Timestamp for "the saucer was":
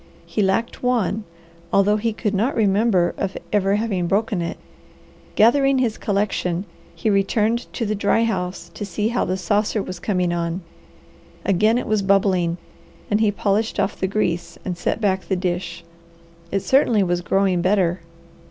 9.25-9.99